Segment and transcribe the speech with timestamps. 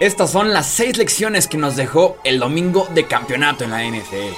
[0.00, 4.32] Estas son las seis lecciones que nos dejó el domingo de campeonato en la NFL.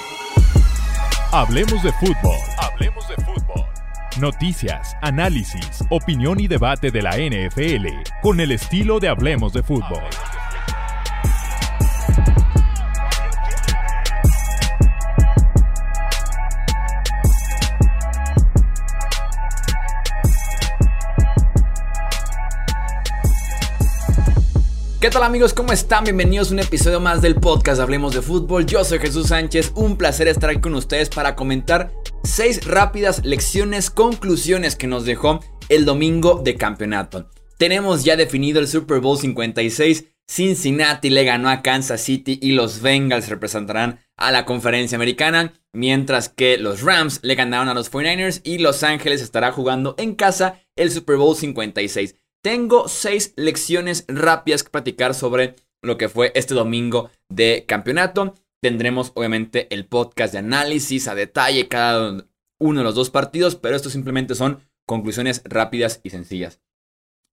[1.31, 2.35] Hablemos de fútbol.
[2.57, 3.65] Hablemos de fútbol.
[4.19, 10.01] Noticias, análisis, opinión y debate de la NFL con el estilo de Hablemos de fútbol.
[25.01, 25.55] ¿Qué tal amigos?
[25.55, 26.03] ¿Cómo están?
[26.03, 28.67] Bienvenidos a un episodio más del podcast Hablemos de Fútbol.
[28.67, 31.91] Yo soy Jesús Sánchez, un placer estar aquí con ustedes para comentar
[32.23, 37.31] seis rápidas lecciones, conclusiones que nos dejó el domingo de campeonato.
[37.57, 42.83] Tenemos ya definido el Super Bowl 56, Cincinnati le ganó a Kansas City y los
[42.83, 48.41] Bengals representarán a la conferencia americana, mientras que los Rams le ganaron a los 49ers
[48.43, 52.20] y Los Ángeles estará jugando en casa el Super Bowl 56.
[52.41, 58.33] Tengo seis lecciones rápidas que platicar sobre lo que fue este domingo de campeonato.
[58.61, 62.25] Tendremos obviamente el podcast de análisis a detalle cada
[62.59, 66.59] uno de los dos partidos, pero estos simplemente son conclusiones rápidas y sencillas.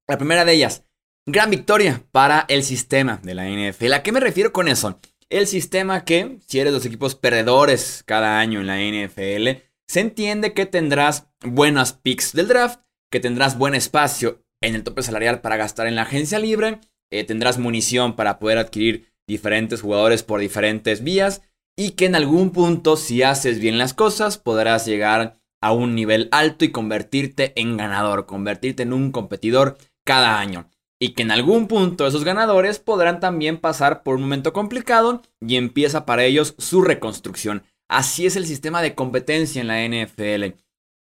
[0.06, 0.84] La primera de ellas,
[1.26, 3.94] gran victoria para el sistema de la NFL.
[3.94, 5.00] ¿A qué me refiero con eso?
[5.30, 10.52] El sistema que, si eres los equipos perdedores cada año en la NFL, se entiende
[10.52, 12.80] que tendrás buenas picks del draft,
[13.10, 16.80] que tendrás buen espacio en el tope salarial para gastar en la agencia libre.
[17.10, 21.42] Eh, tendrás munición para poder adquirir diferentes jugadores por diferentes vías.
[21.76, 26.28] Y que en algún punto, si haces bien las cosas, podrás llegar a un nivel
[26.32, 30.68] alto y convertirte en ganador, convertirte en un competidor cada año.
[31.00, 35.56] Y que en algún punto esos ganadores podrán también pasar por un momento complicado y
[35.56, 37.62] empieza para ellos su reconstrucción.
[37.88, 40.56] Así es el sistema de competencia en la NFL.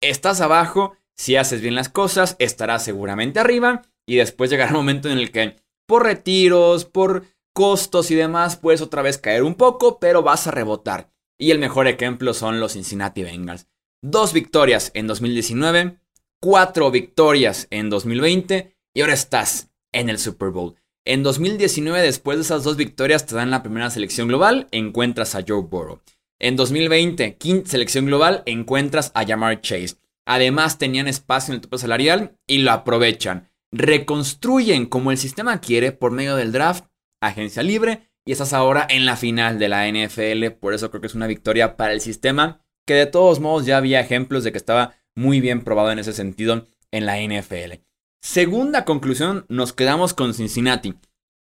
[0.02, 5.10] Estás abajo, si haces bien las cosas, estarás seguramente arriba y después llegará un momento
[5.10, 7.24] en el que por retiros, por
[7.54, 11.10] costos y demás, puedes otra vez caer un poco, pero vas a rebotar.
[11.38, 13.66] Y el mejor ejemplo son los Cincinnati Bengals.
[14.00, 15.98] Dos victorias en 2019,
[16.40, 20.76] cuatro victorias en 2020 y ahora estás en el Super Bowl.
[21.04, 25.44] En 2019, después de esas dos victorias, te dan la primera selección global, encuentras a
[25.46, 26.00] Joe Burrow.
[26.38, 29.96] En 2020, quinta selección global, encuentras a Jamar Chase.
[30.28, 33.48] Además tenían espacio en el tope salarial y lo aprovechan.
[33.72, 36.84] Reconstruyen como el sistema quiere por medio del draft,
[37.22, 40.50] agencia libre y estás ahora en la final de la NFL.
[40.60, 43.78] Por eso creo que es una victoria para el sistema que de todos modos ya
[43.78, 47.80] había ejemplos de que estaba muy bien probado en ese sentido en la NFL.
[48.20, 50.94] Segunda conclusión, nos quedamos con Cincinnati.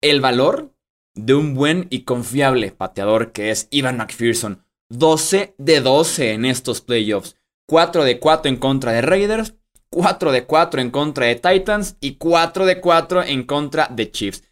[0.01, 0.75] El valor
[1.15, 4.65] de un buen y confiable pateador que es Ivan McPherson.
[4.89, 7.37] 12 de 12 en estos playoffs.
[7.71, 9.55] 4 de 4 en contra de Raiders,
[9.91, 14.43] 4 de 4 en contra de Titans y 4 de 4 en contra de Chiefs.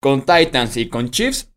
[0.00, 1.52] Con Titans y con Chiefs,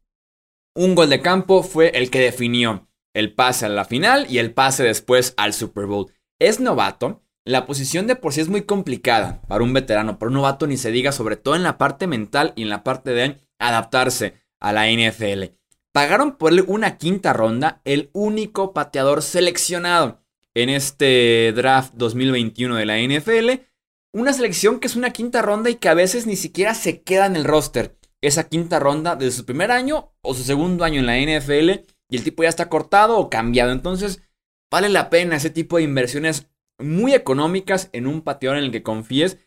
[0.76, 4.54] un gol de campo fue el que definió el pase a la final y el
[4.54, 6.12] pase después al Super Bowl.
[6.40, 10.36] Es novato, la posición de por sí es muy complicada para un veterano, para un
[10.36, 13.42] novato ni se diga, sobre todo en la parte mental y en la parte de
[13.58, 15.46] adaptarse a la NFL.
[15.92, 20.25] Pagaron por una quinta ronda, el único pateador seleccionado
[20.56, 23.62] en este draft 2021 de la NFL.
[24.14, 27.26] Una selección que es una quinta ronda y que a veces ni siquiera se queda
[27.26, 27.98] en el roster.
[28.22, 32.18] Esa quinta ronda de su primer año o su segundo año en la NFL y
[32.18, 33.72] el tipo ya está cortado o cambiado.
[33.72, 34.22] Entonces,
[34.72, 36.48] vale la pena ese tipo de inversiones
[36.80, 39.38] muy económicas en un pateador en el que confíes.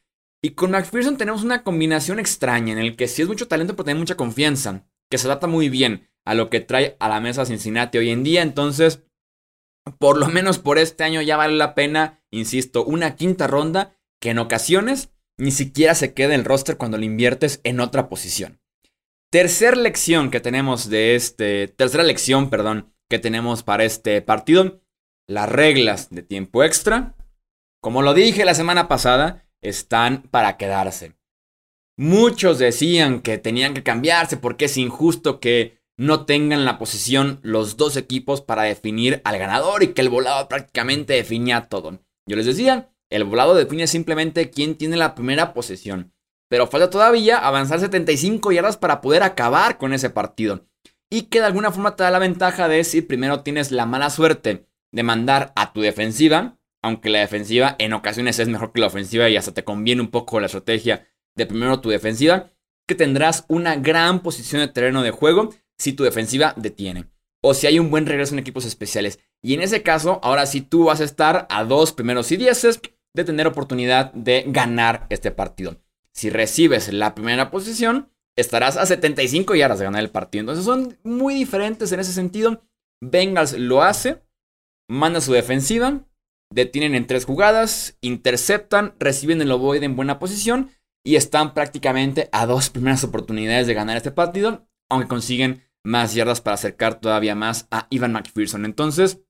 [0.43, 3.87] Y con McPherson tenemos una combinación extraña en el que sí es mucho talento, pero
[3.87, 7.47] tiene mucha confianza, que se adapta muy bien a lo que trae a la mesa
[7.47, 8.43] Cincinnati hoy en día.
[8.43, 9.03] Entonces,
[9.99, 14.31] por lo menos por este año ya vale la pena, insisto, una quinta ronda que
[14.31, 18.61] en ocasiones ni siquiera se queda en el roster cuando lo inviertes en otra posición.
[19.31, 24.81] Tercera lección que tenemos de este, tercera lección, perdón, que tenemos para este partido,
[25.27, 27.15] las reglas de tiempo extra,
[27.81, 31.15] como lo dije la semana pasada, están para quedarse.
[31.97, 37.77] Muchos decían que tenían que cambiarse porque es injusto que no tengan la posición los
[37.77, 42.01] dos equipos para definir al ganador y que el volado prácticamente definía todo.
[42.27, 46.15] Yo les decía, el volado define simplemente quién tiene la primera posesión.
[46.49, 50.67] Pero falta todavía avanzar 75 yardas para poder acabar con ese partido.
[51.11, 54.09] Y que de alguna forma te da la ventaja de si primero tienes la mala
[54.09, 58.87] suerte de mandar a tu defensiva, aunque la defensiva en ocasiones es mejor que la
[58.87, 62.51] ofensiva y hasta te conviene un poco la estrategia de primero tu defensiva,
[62.87, 67.07] que tendrás una gran posición de terreno de juego si tu defensiva detiene.
[67.43, 69.21] O si hay un buen regreso en equipos especiales.
[69.43, 72.81] Y en ese caso, ahora sí tú vas a estar a dos primeros y dieces
[73.15, 75.81] de tener oportunidad de ganar este partido.
[76.13, 80.41] Si recibes la primera posición, estarás a 75 yardas de ganar el partido.
[80.41, 82.63] Entonces son muy diferentes en ese sentido.
[83.01, 84.23] Bengals lo hace,
[84.89, 86.05] manda su defensiva,
[86.53, 90.71] detienen en tres jugadas, interceptan, reciben el ovoide en buena posición
[91.05, 96.41] y están prácticamente a dos primeras oportunidades de ganar este partido, aunque consiguen más yardas
[96.41, 98.65] para acercar todavía más a Ivan McPherson.
[98.65, 99.21] Entonces,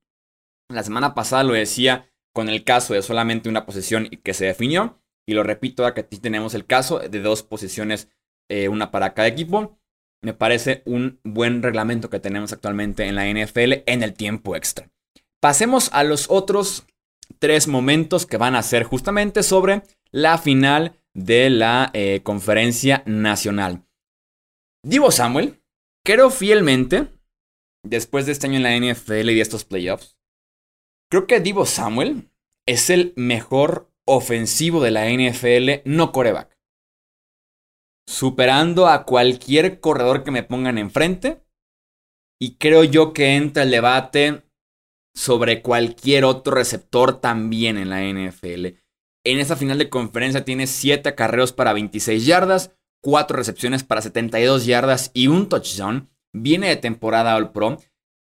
[0.71, 5.01] la semana pasada lo decía con el caso de solamente una posesión que se definió,
[5.29, 8.09] y lo repito, aquí tenemos el caso de dos posiciones,
[8.49, 9.79] eh, una para cada equipo.
[10.23, 14.91] Me parece un buen reglamento que tenemos actualmente en la NFL en el tiempo extra.
[15.41, 16.87] Pasemos a los otros
[17.39, 23.85] tres momentos que van a ser justamente sobre la final de la eh, conferencia nacional.
[24.83, 25.61] Divo Samuel,
[26.09, 27.09] creo fielmente,
[27.85, 30.17] después de este año en la NFL y de estos playoffs,
[31.11, 32.31] creo que Divo Samuel
[32.67, 36.57] es el mejor ofensivo de la NFL, no coreback.
[38.09, 41.45] Superando a cualquier corredor que me pongan enfrente.
[42.41, 44.45] Y creo yo que entra el debate
[45.15, 48.79] sobre cualquier otro receptor también en la NFL.
[49.27, 54.67] En esta final de conferencia tiene 7 acarreos para 26 yardas, 4 recepciones para 72
[54.67, 56.09] yardas y un touchdown.
[56.33, 57.79] Viene de temporada All Pro.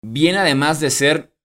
[0.01, 1.36] Viene además de ser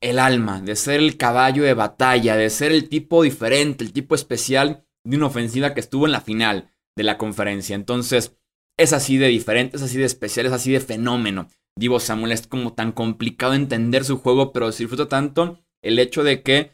[0.00, 4.14] el alma, de ser el caballo de batalla, de ser el tipo diferente, el tipo
[4.14, 7.76] especial de una ofensiva que estuvo en la final de la conferencia.
[7.76, 8.36] Entonces,
[8.78, 11.48] es así de diferente, es así de especial, es así de fenómeno.
[11.78, 16.42] Divo Samuel es como tan complicado entender su juego, pero disfruta tanto el hecho de
[16.42, 16.72] que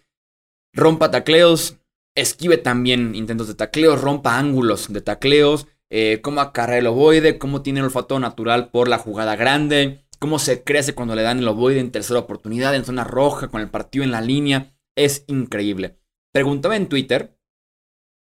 [0.72, 1.78] rompa tacleos,
[2.14, 5.66] esquive también intentos de tacleos, rompa ángulos de tacleos,
[5.98, 10.38] eh, cómo acarrea el ovoide, cómo tiene el olfato natural por la jugada grande, cómo
[10.38, 13.70] se crece cuando le dan el ovoide en tercera oportunidad, en zona roja, con el
[13.70, 14.76] partido en la línea.
[14.94, 15.98] Es increíble.
[16.34, 17.38] Preguntaba en Twitter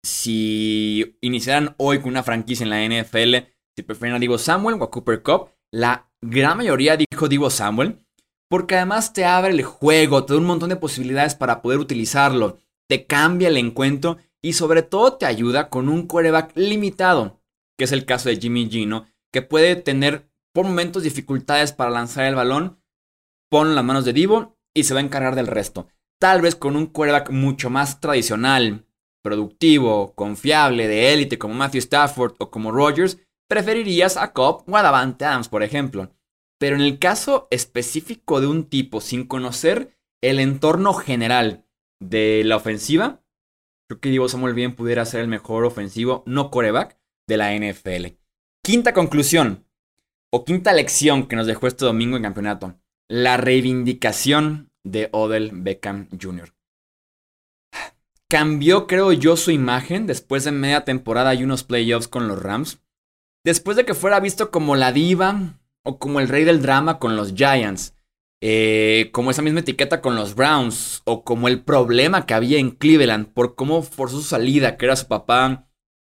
[0.05, 4.85] si iniciaran hoy con una franquicia en la NFL, si prefieren a Divo Samuel o
[4.85, 5.49] a Cooper Cup.
[5.69, 7.99] La gran mayoría dijo Divo Samuel,
[8.49, 12.57] porque además te abre el juego, te da un montón de posibilidades para poder utilizarlo,
[12.87, 17.41] te cambia el encuentro y sobre todo te ayuda con un quarterback limitado,
[17.77, 22.25] que es el caso de Jimmy Gino, que puede tener por momentos dificultades para lanzar
[22.25, 22.79] el balón,
[23.49, 25.87] pon las manos de Divo y se va a encargar del resto.
[26.19, 28.85] Tal vez con un quarterback mucho más tradicional,
[29.21, 33.17] productivo, confiable, de élite como Matthew Stafford o como Rogers,
[33.49, 36.11] preferirías a Cobb o a Davante Adams, por ejemplo.
[36.57, 41.65] Pero en el caso específico de un tipo sin conocer el entorno general
[41.99, 43.21] de la ofensiva,
[43.87, 48.17] creo que Divo Samuel bien pudiera ser el mejor ofensivo, no coreback, de la NFL.
[48.63, 49.65] Quinta conclusión,
[50.31, 56.09] o quinta lección que nos dejó este domingo en campeonato, la reivindicación de Odell Beckham
[56.19, 56.53] Jr.
[58.29, 62.79] Cambió, creo yo, su imagen después de media temporada y unos playoffs con los Rams.
[63.45, 67.15] Después de que fuera visto como la diva o como el rey del drama con
[67.15, 67.93] los Giants,
[68.41, 72.71] eh, como esa misma etiqueta con los Browns o como el problema que había en
[72.71, 75.64] Cleveland por cómo forzó su salida, que era su papá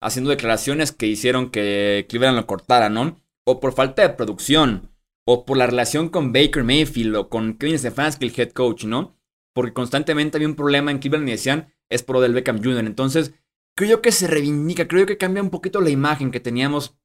[0.00, 3.20] haciendo declaraciones que hicieron que Cleveland lo cortara, ¿no?
[3.46, 4.90] O por falta de producción,
[5.26, 9.16] o por la relación con Baker Mayfield o con Kevin Stefanski, el head coach, ¿no?
[9.54, 12.86] Porque constantemente había un problema en Cleveland y decían, es por del Beckham Jr.
[12.86, 13.34] Entonces,
[13.76, 16.96] creo que se reivindica, creo que cambia un poquito la imagen que teníamos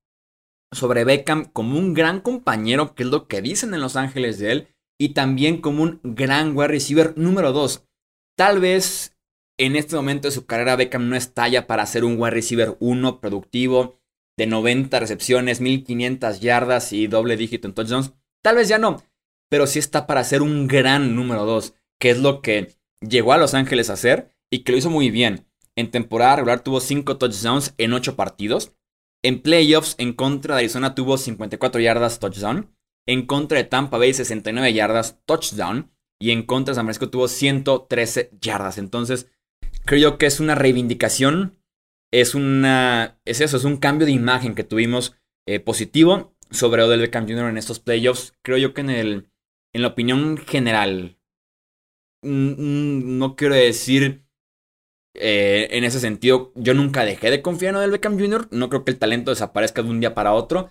[0.71, 4.51] sobre Beckham como un gran compañero, que es lo que dicen en Los Ángeles de
[4.51, 4.67] él,
[5.00, 7.86] y también como un gran wide receiver número 2.
[8.38, 9.14] Tal vez
[9.57, 13.21] en este momento de su carrera Beckham no estalla para ser un wide receiver 1
[13.21, 14.00] productivo
[14.38, 18.13] de 90 recepciones, 1500 yardas y doble dígito en touchdowns.
[18.43, 19.03] Tal vez ya no,
[19.50, 23.38] pero sí está para ser un gran número 2, que es lo que llegó a
[23.38, 25.47] Los Ángeles a hacer y que lo hizo muy bien.
[25.75, 28.74] En temporada regular tuvo 5 touchdowns en 8 partidos.
[29.24, 32.75] En playoffs, en contra de Arizona tuvo 54 yardas touchdown.
[33.07, 35.91] En contra de Tampa Bay, 69 yardas touchdown.
[36.19, 38.77] Y en contra de San Francisco tuvo 113 yardas.
[38.77, 39.27] Entonces,
[39.86, 41.58] creo que es una reivindicación.
[42.12, 43.20] Es una.
[43.25, 45.15] Es eso, es un cambio de imagen que tuvimos
[45.48, 47.50] eh, positivo sobre Odell Beckham Jr.
[47.50, 48.34] en estos playoffs.
[48.42, 49.30] Creo yo que en el.
[49.74, 51.18] En la opinión general.
[52.22, 54.25] no quiero decir
[55.18, 58.48] eh, en ese sentido, yo nunca dejé de confiar en Odell Beckham Jr.
[58.51, 60.70] No creo que el talento desaparezca de un día para otro.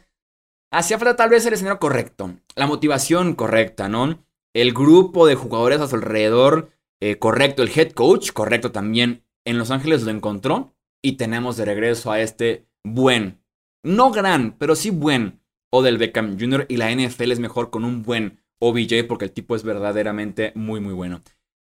[0.70, 4.24] Hacía falta tal vez el escenario correcto, la motivación correcta, ¿no?
[4.54, 6.70] El grupo de jugadores a su alrededor
[7.06, 9.26] eh, correcto, el head coach correcto también.
[9.44, 13.42] En Los Ángeles lo encontró y tenemos de regreso a este buen,
[13.82, 16.64] no gran, pero sí buen Odell Beckham Jr.
[16.66, 20.80] Y la NFL es mejor con un buen OBJ porque el tipo es verdaderamente muy,
[20.80, 21.20] muy bueno.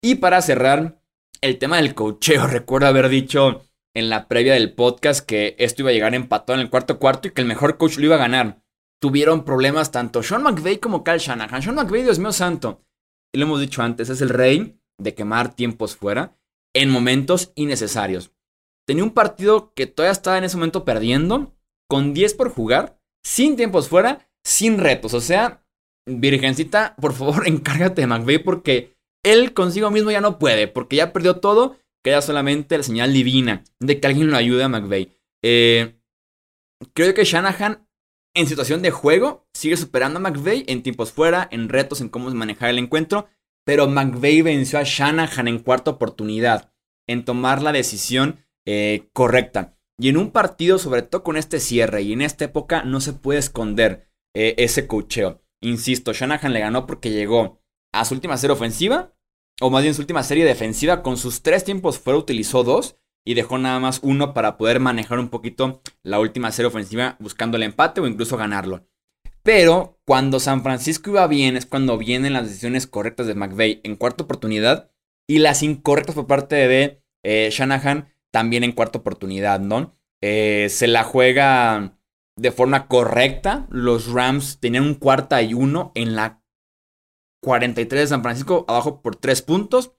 [0.00, 1.00] Y para cerrar,
[1.40, 2.46] el tema del cocheo.
[2.46, 6.60] Recuerdo haber dicho en la previa del podcast que esto iba a llegar empatado en
[6.60, 8.62] el cuarto cuarto y que el mejor coach lo iba a ganar.
[9.00, 11.60] Tuvieron problemas tanto Sean McVay como Kyle Shanahan.
[11.60, 12.84] Sean McVay, Dios mío santo,
[13.32, 16.36] y lo hemos dicho antes, es el rey de quemar tiempos fuera
[16.74, 18.32] en momentos innecesarios.
[18.86, 21.54] Tenía un partido que todavía estaba en ese momento perdiendo,
[21.88, 25.14] con 10 por jugar, sin tiempos fuera, sin retos.
[25.14, 25.64] O sea,
[26.06, 31.12] Virgencita, por favor, encárgate de McVay porque él consigo mismo ya no puede, porque ya
[31.12, 35.16] perdió todo, queda solamente la señal divina de que alguien lo ayude a McVay.
[35.42, 35.98] Eh,
[36.92, 37.88] creo que Shanahan
[38.34, 42.30] en situación de juego sigue superando a McVay en tiempos fuera, en retos, en cómo
[42.30, 43.28] manejar el encuentro,
[43.64, 46.72] pero McVay venció a Shanahan en cuarta oportunidad,
[47.06, 49.76] en tomar la decisión eh, correcta.
[49.98, 53.12] Y en un partido, sobre todo con este cierre y en esta época, no se
[53.12, 55.42] puede esconder eh, ese cocheo.
[55.60, 57.60] Insisto, Shanahan le ganó porque llegó
[57.92, 59.14] a su última serie ofensiva,
[59.60, 63.34] o más bien su última serie defensiva, con sus tres tiempos fuera utilizó dos y
[63.34, 67.62] dejó nada más uno para poder manejar un poquito la última serie ofensiva buscando el
[67.62, 68.86] empate o incluso ganarlo.
[69.44, 73.96] Pero cuando San Francisco iba bien es cuando vienen las decisiones correctas de McVeigh en
[73.96, 74.90] cuarta oportunidad
[75.28, 79.96] y las incorrectas por parte de eh, Shanahan también en cuarta oportunidad, ¿no?
[80.22, 81.98] Eh, se la juega
[82.36, 83.66] de forma correcta.
[83.70, 86.42] Los Rams tenían un cuarta y uno en la
[87.42, 89.92] 43 de San Francisco, abajo por 3 puntos.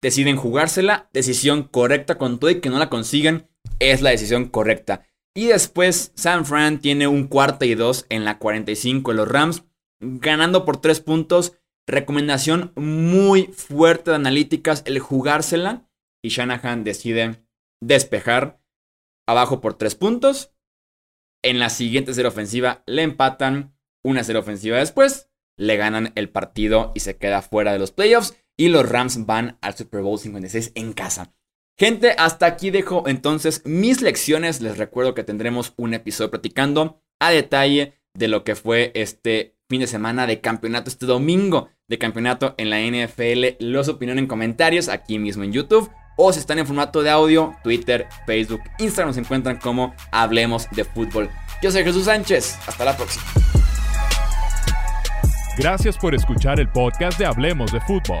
[0.00, 1.10] Deciden jugársela.
[1.12, 3.48] Decisión correcta con todo y que no la consigan.
[3.80, 5.06] Es la decisión correcta.
[5.36, 9.64] Y después San Fran tiene un cuarta y dos en la 45 de los Rams.
[10.00, 11.58] Ganando por 3 puntos.
[11.86, 15.88] Recomendación muy fuerte de analíticas el jugársela.
[16.22, 17.44] Y Shanahan decide
[17.82, 18.60] despejar
[19.26, 20.52] abajo por 3 puntos.
[21.42, 23.76] En la siguiente serie ofensiva le empatan.
[24.04, 28.36] Una serie ofensiva después le ganan el partido y se queda fuera de los playoffs.
[28.56, 31.34] Y los Rams van al Super Bowl 56 en casa.
[31.76, 34.60] Gente, hasta aquí dejo entonces mis lecciones.
[34.60, 39.80] Les recuerdo que tendremos un episodio platicando a detalle de lo que fue este fin
[39.80, 43.56] de semana de campeonato, este domingo de campeonato en la NFL.
[43.58, 47.56] Los opiniones en comentarios aquí mismo en YouTube o si están en formato de audio,
[47.64, 51.28] Twitter, Facebook, Instagram nos encuentran como Hablemos de Fútbol.
[51.60, 53.24] Yo soy Jesús Sánchez, hasta la próxima.
[55.58, 58.20] Gracias por escuchar el podcast de Hablemos de Fútbol.